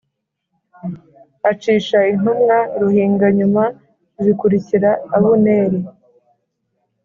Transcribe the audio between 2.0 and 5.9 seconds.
intumwa ruhinganyuma zikurikira Abuneri